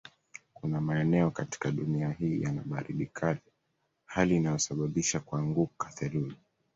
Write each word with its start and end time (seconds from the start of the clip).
Kuna 0.53 0.81
maeneo 0.81 1.31
katika 1.31 1.71
dunia 1.71 2.09
hii 2.11 2.41
yana 2.41 2.63
baridi 2.65 3.05
kali 3.05 3.39
hali 4.05 4.35
inayosabisha 4.35 5.19
kuanguka 5.19 5.89
theluji 5.91 6.35